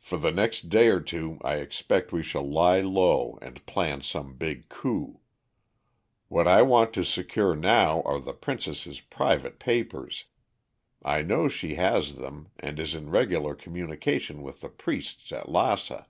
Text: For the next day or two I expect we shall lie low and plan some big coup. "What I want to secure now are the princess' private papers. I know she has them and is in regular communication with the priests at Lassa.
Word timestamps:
For 0.00 0.18
the 0.18 0.32
next 0.32 0.68
day 0.68 0.88
or 0.88 0.98
two 0.98 1.38
I 1.44 1.58
expect 1.58 2.10
we 2.10 2.24
shall 2.24 2.42
lie 2.42 2.80
low 2.80 3.38
and 3.40 3.64
plan 3.66 4.02
some 4.02 4.34
big 4.34 4.68
coup. 4.68 5.20
"What 6.26 6.48
I 6.48 6.62
want 6.62 6.92
to 6.94 7.04
secure 7.04 7.54
now 7.54 8.02
are 8.02 8.18
the 8.18 8.32
princess' 8.32 8.98
private 8.98 9.60
papers. 9.60 10.24
I 11.04 11.22
know 11.22 11.46
she 11.46 11.76
has 11.76 12.16
them 12.16 12.48
and 12.58 12.80
is 12.80 12.96
in 12.96 13.10
regular 13.10 13.54
communication 13.54 14.42
with 14.42 14.60
the 14.60 14.68
priests 14.68 15.30
at 15.30 15.48
Lassa. 15.48 16.08